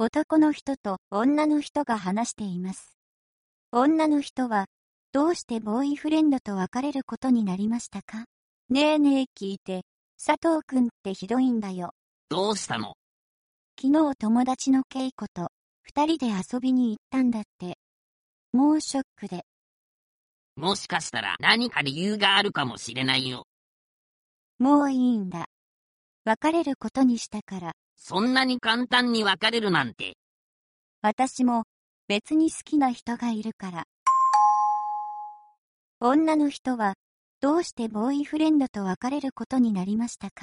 [0.00, 2.98] 男の人と女の人が話しています。
[3.70, 4.66] 女の人は、
[5.12, 8.24] どうしてボーイフレンドと別れることになりましたか？
[8.70, 9.82] ねえねえ聞いて、
[10.20, 11.92] 佐藤くんってひどいんだよ。
[12.28, 12.94] どうしたの？
[13.80, 15.50] 昨日友達のケイコと
[15.82, 17.78] 二人で遊びに行ったんだって。
[18.52, 19.44] もうショックで。
[20.56, 23.46] もしかしたら何か理由があるかもしれないよ。
[24.58, 25.46] もういいんだ。
[26.24, 30.16] 別れることにしたから、そんなに簡単に別れるなんて。
[31.02, 31.64] 私も
[32.08, 33.84] 別に好きな人がいるから。
[36.00, 36.94] 女の人は
[37.40, 40.42] どうしてボーイフレンドと別れることになりましたか？